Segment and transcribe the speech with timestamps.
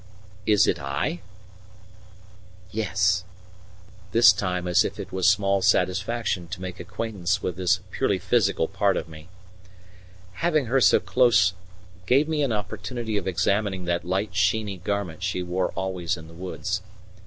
[0.47, 1.19] "Is it I?"
[2.71, 3.23] "Yes."
[4.13, 8.67] This time as if it was small satisfaction to make acquaintance with this purely physical
[8.67, 9.29] part of me.
[10.41, 11.53] Having her so close
[12.07, 16.33] gave me an opportunity of examining that light sheeny garment she wore always in the
[16.33, 16.81] woods.